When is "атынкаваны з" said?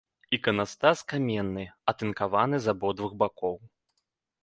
1.95-2.75